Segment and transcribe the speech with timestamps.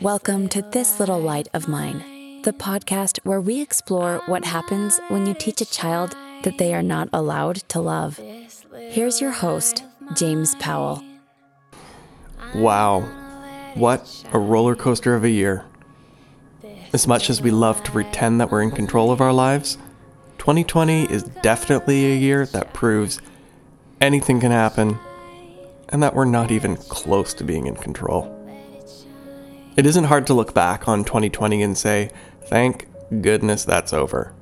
[0.00, 5.26] Welcome to This Little Light of Mine, the podcast where we explore what happens when
[5.26, 8.18] you teach a child that they are not allowed to love.
[8.88, 9.84] Here's your host,
[10.14, 11.04] James Powell.
[12.54, 13.02] Wow,
[13.74, 15.66] what a roller coaster of a year.
[16.94, 19.76] As much as we love to pretend that we're in control of our lives,
[20.38, 23.20] 2020 is definitely a year that proves
[24.00, 24.98] anything can happen
[25.90, 28.32] and that we're not even close to being in control.
[29.76, 32.10] It isn't hard to look back on 2020 and say,
[32.44, 32.88] thank
[33.20, 34.32] goodness that's over.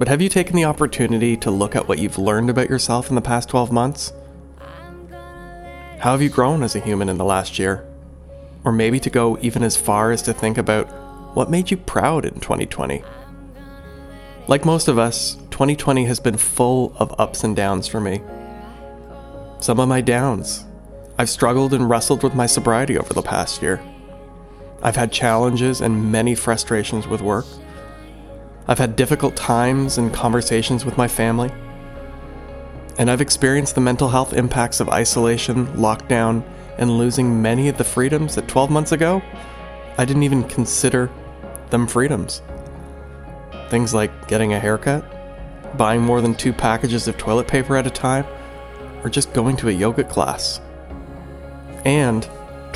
[0.00, 3.14] But have you taken the opportunity to look at what you've learned about yourself in
[3.14, 4.12] the past 12 months?
[6.00, 7.86] How have you grown as a human in the last year?
[8.64, 10.86] Or maybe to go even as far as to think about
[11.36, 13.04] what made you proud in 2020?
[14.48, 18.22] Like most of us, 2020 has been full of ups and downs for me.
[19.60, 20.64] Some of my downs.
[21.16, 23.80] I've struggled and wrestled with my sobriety over the past year.
[24.82, 27.46] I've had challenges and many frustrations with work.
[28.66, 31.50] I've had difficult times and conversations with my family.
[32.98, 36.44] And I've experienced the mental health impacts of isolation, lockdown,
[36.78, 39.22] and losing many of the freedoms that 12 months ago
[39.98, 41.10] I didn't even consider
[41.70, 42.40] them freedoms.
[43.68, 45.04] Things like getting a haircut,
[45.76, 48.24] buying more than two packages of toilet paper at a time,
[49.02, 50.60] or just going to a yoga class.
[51.84, 52.28] And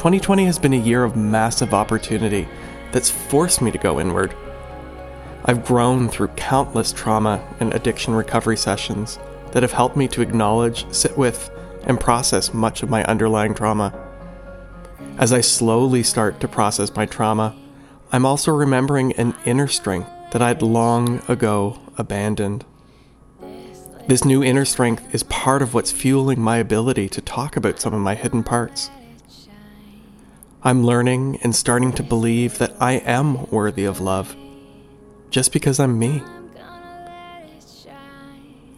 [0.03, 2.49] 2020 has been a year of massive opportunity
[2.91, 4.35] that's forced me to go inward.
[5.45, 9.21] I've grown through countless trauma and addiction recovery sessions
[9.53, 11.53] that have helped me to acknowledge, sit with,
[11.85, 13.95] and process much of my underlying trauma.
[15.19, 17.55] As I slowly start to process my trauma,
[18.11, 22.65] I'm also remembering an inner strength that I'd long ago abandoned.
[24.09, 27.95] This new inner strength is part of what's fueling my ability to talk about some
[27.95, 28.91] of my hidden parts.
[30.65, 34.37] I'm learning and starting to believe that I am worthy of love
[35.29, 36.23] just because I'm me.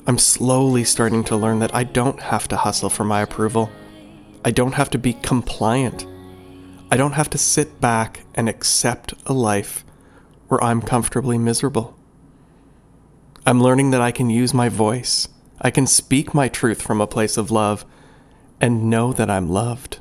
[0.07, 3.71] I'm slowly starting to learn that I don't have to hustle for my approval.
[4.47, 6.07] I don't have to be compliant.
[6.91, 9.85] I don't have to sit back and accept a life
[10.49, 11.99] where I'm comfortably miserable.
[13.45, 15.29] I'm learning that I can use my voice.
[15.61, 17.85] I can speak my truth from a place of love
[18.59, 19.99] and know that I'm loved.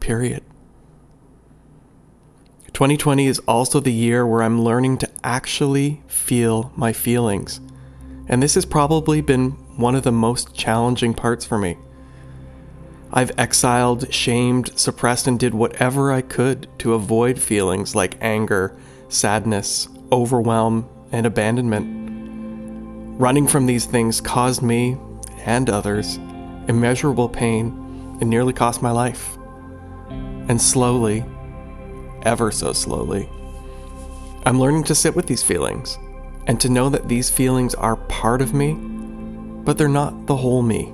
[0.00, 0.42] Period.
[2.76, 7.58] 2020 is also the year where I'm learning to actually feel my feelings.
[8.28, 11.78] And this has probably been one of the most challenging parts for me.
[13.10, 18.76] I've exiled, shamed, suppressed, and did whatever I could to avoid feelings like anger,
[19.08, 23.18] sadness, overwhelm, and abandonment.
[23.18, 24.98] Running from these things caused me,
[25.46, 26.16] and others,
[26.68, 27.68] immeasurable pain
[28.20, 29.38] and nearly cost my life.
[30.10, 31.24] And slowly,
[32.26, 33.28] ever so slowly.
[34.44, 35.98] I'm learning to sit with these feelings
[36.46, 40.62] and to know that these feelings are part of me, but they're not the whole
[40.62, 40.92] me.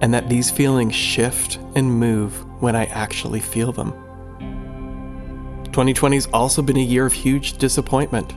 [0.00, 3.92] And that these feelings shift and move when I actually feel them.
[5.72, 8.32] 2020 has also been a year of huge disappointment.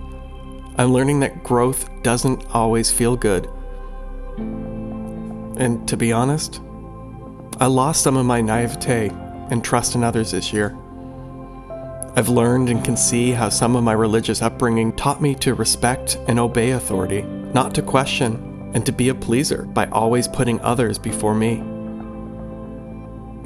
[0.78, 3.50] I'm learning that growth doesn't always feel good.
[4.38, 6.62] And to be honest,
[7.59, 9.09] I lost some of my naivete
[9.50, 10.78] and trust in others this year.
[12.14, 16.18] I've learned and can see how some of my religious upbringing taught me to respect
[16.28, 20.98] and obey authority, not to question, and to be a pleaser by always putting others
[20.98, 21.64] before me.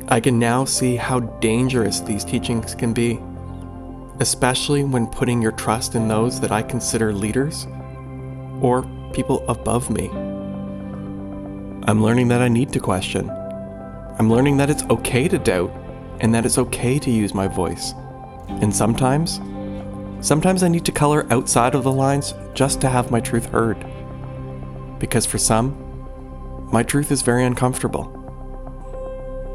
[0.08, 3.20] I can now see how dangerous these teachings can be,
[4.20, 7.68] especially when putting your trust in those that I consider leaders
[8.62, 8.84] or
[9.14, 10.10] people above me.
[11.88, 13.30] I'm learning that I need to question.
[14.18, 15.72] I'm learning that it's okay to doubt
[16.20, 17.94] and that it's okay to use my voice.
[18.48, 19.42] And sometimes,
[20.26, 23.86] sometimes I need to color outside of the lines just to have my truth heard.
[25.00, 25.82] Because for some,
[26.72, 28.06] my truth is very uncomfortable.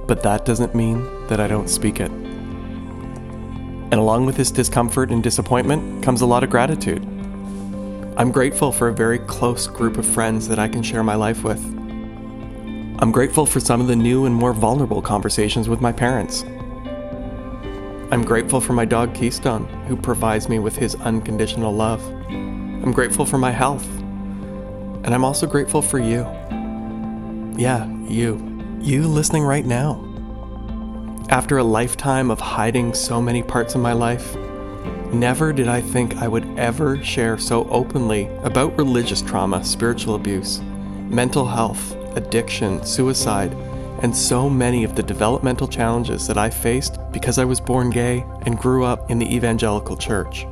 [0.07, 2.11] But that doesn't mean that I don't speak it.
[2.11, 7.03] And along with this discomfort and disappointment comes a lot of gratitude.
[8.17, 11.43] I'm grateful for a very close group of friends that I can share my life
[11.43, 11.65] with.
[13.01, 16.45] I'm grateful for some of the new and more vulnerable conversations with my parents
[18.13, 22.05] I'm grateful for my dog Keystone, who provides me with his unconditional love.
[22.29, 23.87] I'm grateful for my health.
[25.05, 26.23] And I'm also grateful for you.
[27.57, 28.79] Yeah, you.
[28.81, 30.05] You listening right now.
[31.29, 34.35] After a lifetime of hiding so many parts of my life,
[35.13, 40.61] never did I think I would ever share so openly about religious trauma, spiritual abuse,
[41.09, 43.53] mental health, addiction, suicide,
[44.03, 48.25] and so many of the developmental challenges that I faced because I was born gay
[48.43, 50.47] and grew up in the evangelical church.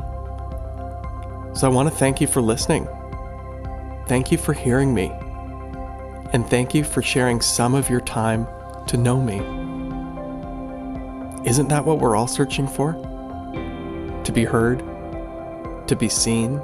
[1.54, 2.86] So I want to thank you for listening.
[4.06, 5.12] Thank you for hearing me.
[6.32, 8.46] And thank you for sharing some of your time
[8.86, 9.38] to know me.
[11.48, 12.92] Isn't that what we're all searching for?
[14.24, 14.80] To be heard,
[15.88, 16.60] to be seen,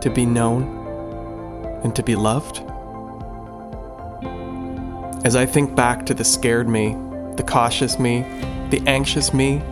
[0.00, 2.62] to be known, and to be loved?
[5.24, 6.96] As I think back to the scared me,
[7.36, 8.22] the cautious me,
[8.70, 9.62] the anxious me,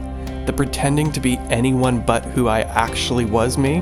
[0.47, 3.81] the pretending to be anyone but who I actually was me,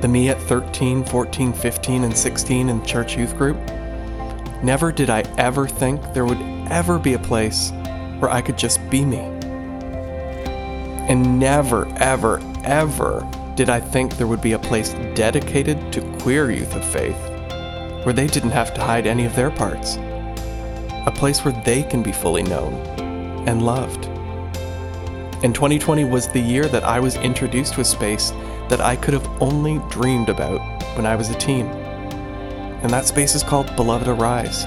[0.00, 3.58] the me at 13, 14, 15, and 16 in church youth group,
[4.62, 7.70] never did I ever think there would ever be a place
[8.18, 9.18] where I could just be me.
[11.08, 16.50] And never, ever, ever did I think there would be a place dedicated to queer
[16.50, 17.20] youth of faith
[18.06, 19.98] where they didn't have to hide any of their parts
[21.06, 22.74] a place where they can be fully known
[23.48, 24.06] and loved.
[25.44, 28.30] And 2020 was the year that I was introduced to a space
[28.68, 30.60] that I could have only dreamed about
[30.96, 31.66] when I was a teen.
[31.66, 34.64] And that space is called Beloved Arise.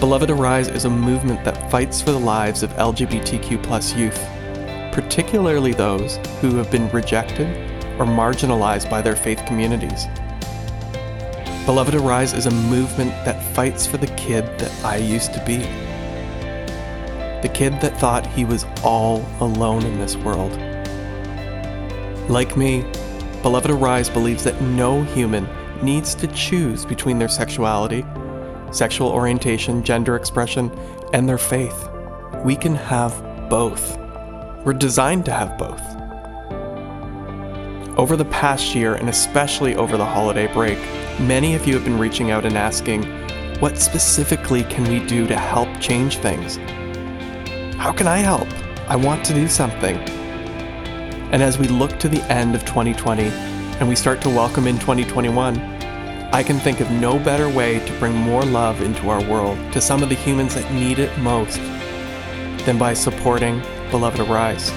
[0.00, 4.18] Beloved Arise is a movement that fights for the lives of LGBTQ plus youth,
[4.92, 7.48] particularly those who have been rejected
[8.00, 10.06] or marginalized by their faith communities.
[11.66, 15.58] Beloved Arise is a movement that fights for the kid that I used to be.
[17.42, 20.50] The kid that thought he was all alone in this world.
[22.30, 22.82] Like me,
[23.42, 25.46] Beloved Arise believes that no human
[25.82, 28.06] needs to choose between their sexuality,
[28.72, 30.70] sexual orientation, gender expression,
[31.12, 31.88] and their faith.
[32.42, 33.98] We can have both.
[34.64, 35.82] We're designed to have both.
[37.98, 40.78] Over the past year, and especially over the holiday break,
[41.20, 43.04] Many of you have been reaching out and asking,
[43.60, 46.56] what specifically can we do to help change things?
[47.76, 48.48] How can I help?
[48.88, 49.98] I want to do something.
[51.30, 54.78] And as we look to the end of 2020 and we start to welcome in
[54.78, 55.58] 2021,
[56.32, 59.80] I can think of no better way to bring more love into our world to
[59.82, 61.58] some of the humans that need it most
[62.64, 64.70] than by supporting Beloved Arise.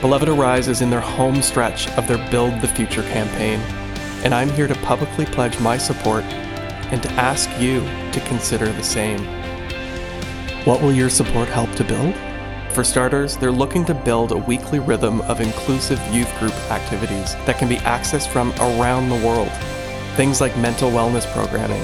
[0.00, 3.60] Beloved Arise is in their home stretch of their Build the Future campaign
[4.22, 6.24] and I'm here to publicly pledge my support
[6.92, 7.80] and to ask you
[8.12, 9.18] to consider the same.
[10.64, 12.14] What will your support help to build?
[12.72, 17.58] For starters, they're looking to build a weekly rhythm of inclusive youth group activities that
[17.58, 19.50] can be accessed from around the world.
[20.16, 21.82] Things like mental wellness programming,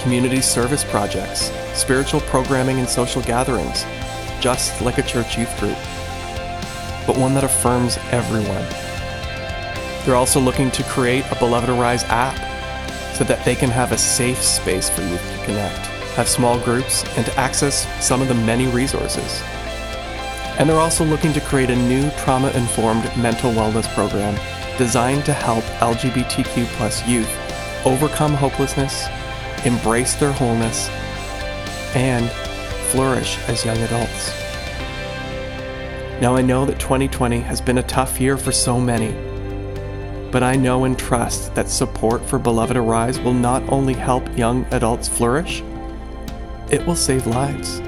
[0.00, 3.84] community service projects, spiritual programming, and social gatherings,
[4.40, 5.76] just like a church youth group,
[7.06, 8.93] but one that affirms everyone
[10.04, 12.36] they're also looking to create a Beloved Arise app
[13.14, 15.86] so that they can have a safe space for youth to connect,
[16.16, 19.42] have small groups, and to access some of the many resources.
[20.58, 24.38] And they're also looking to create a new trauma informed mental wellness program
[24.76, 27.30] designed to help LGBTQ plus youth
[27.86, 29.06] overcome hopelessness,
[29.64, 30.88] embrace their wholeness,
[31.94, 32.30] and
[32.90, 34.30] flourish as young adults.
[36.20, 39.14] Now, I know that 2020 has been a tough year for so many
[40.34, 44.64] but I know and trust that support for Beloved Arise will not only help young
[44.72, 45.62] adults flourish,
[46.72, 47.78] it will save lives.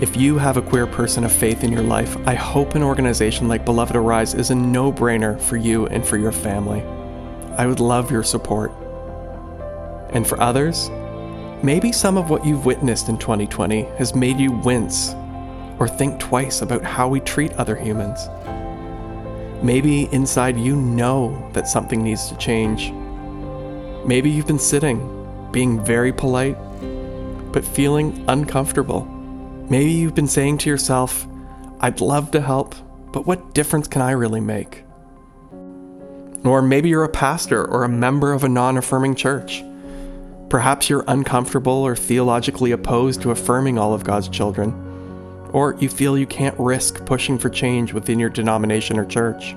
[0.00, 3.48] If you have a queer person of faith in your life, I hope an organization
[3.48, 6.82] like Beloved Arise is a no brainer for you and for your family.
[7.58, 8.70] I would love your support.
[10.10, 10.90] And for others,
[11.64, 15.16] maybe some of what you've witnessed in 2020 has made you wince
[15.80, 18.28] or think twice about how we treat other humans.
[19.62, 22.90] Maybe inside you know that something needs to change.
[24.04, 24.98] Maybe you've been sitting,
[25.52, 26.58] being very polite,
[27.52, 29.04] but feeling uncomfortable.
[29.70, 31.28] Maybe you've been saying to yourself,
[31.78, 32.74] I'd love to help,
[33.12, 34.82] but what difference can I really make?
[36.44, 39.62] Or maybe you're a pastor or a member of a non affirming church.
[40.48, 44.81] Perhaps you're uncomfortable or theologically opposed to affirming all of God's children
[45.52, 49.50] or you feel you can't risk pushing for change within your denomination or church.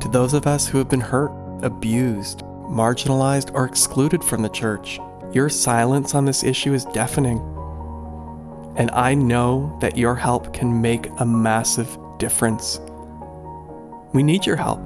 [0.00, 1.30] To those of us who have been hurt,
[1.62, 4.98] abused, marginalized, or excluded from the church,
[5.32, 7.38] your silence on this issue is deafening.
[8.76, 12.80] And I know that your help can make a massive difference.
[14.12, 14.80] We need your help.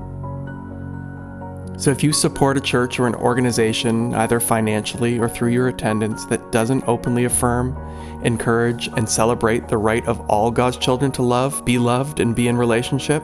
[1.76, 6.25] So if you support a church or an organization, either financially or through your attendance,
[6.26, 7.76] that doesn't openly affirm,
[8.25, 12.49] encourage, and celebrate the right of all God's children to love, be loved, and be
[12.49, 13.23] in relationship,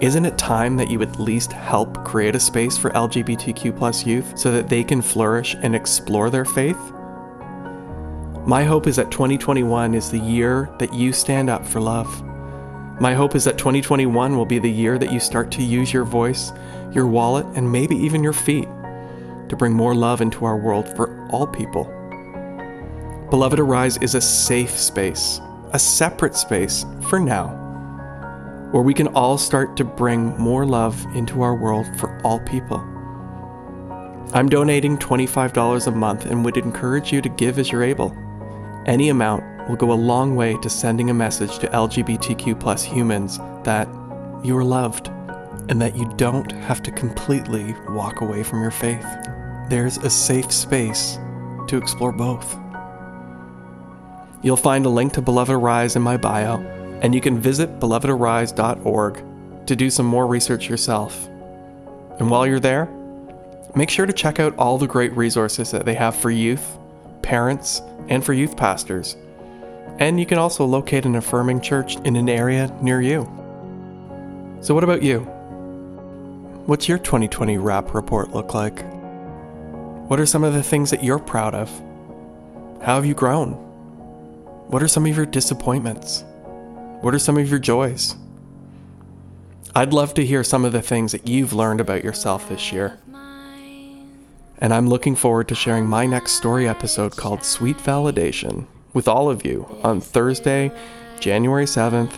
[0.00, 4.36] isn't it time that you at least help create a space for LGBTQ plus youth
[4.36, 6.76] so that they can flourish and explore their faith?
[8.44, 12.22] My hope is that 2021 is the year that you stand up for love.
[13.00, 16.04] My hope is that 2021 will be the year that you start to use your
[16.04, 16.52] voice,
[16.92, 18.68] your wallet, and maybe even your feet
[19.48, 21.84] to bring more love into our world for all people.
[23.30, 25.40] Beloved Arise is a safe space,
[25.72, 27.48] a separate space for now,
[28.70, 32.78] where we can all start to bring more love into our world for all people.
[34.32, 38.16] I'm donating $25 a month and would encourage you to give as you're able.
[38.86, 43.38] Any amount will go a long way to sending a message to LGBTQ plus humans
[43.64, 43.88] that
[44.44, 45.08] you are loved
[45.68, 49.06] and that you don't have to completely walk away from your faith.
[49.70, 51.18] There's a safe space
[51.68, 52.56] to explore both.
[54.42, 56.58] You'll find a link to Beloved Arise in my bio,
[57.00, 59.24] and you can visit belovedarise.org
[59.66, 61.26] to do some more research yourself.
[62.18, 62.86] And while you're there,
[63.74, 66.78] make sure to check out all the great resources that they have for youth,
[67.22, 69.16] parents, and for youth pastors.
[69.98, 73.22] And you can also locate an affirming church in an area near you.
[74.60, 75.20] So, what about you?
[76.66, 78.82] What's your 2020 wrap report look like?
[80.08, 81.70] What are some of the things that you're proud of?
[82.82, 83.52] How have you grown?
[84.68, 86.24] What are some of your disappointments?
[87.02, 88.16] What are some of your joys?
[89.76, 92.98] I'd love to hear some of the things that you've learned about yourself this year.
[94.58, 99.28] And I'm looking forward to sharing my next story episode called Sweet Validation with all
[99.28, 100.70] of you on Thursday,
[101.20, 102.16] January 7th,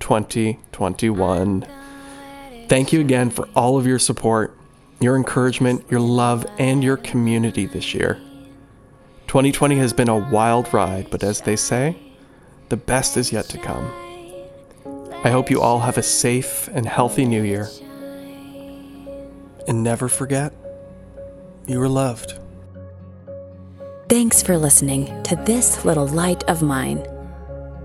[0.00, 1.66] 2021.
[2.68, 4.54] Thank you again for all of your support,
[5.00, 8.20] your encouragement, your love, and your community this year.
[9.28, 11.96] 2020 has been a wild ride, but as they say,
[12.68, 13.90] the best is yet to come.
[15.24, 17.68] I hope you all have a safe and healthy new year.
[19.66, 20.52] And never forget,
[21.66, 22.38] you are loved.
[24.08, 27.06] Thanks for listening to This Little Light of Mine.